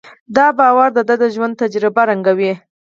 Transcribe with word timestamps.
دا 0.35 0.47
باور 0.59 0.89
د 0.95 0.99
ده 1.07 1.15
د 1.21 1.23
ژوند 1.35 1.59
تجربه 1.61 2.01
رنګوي. 2.09 2.53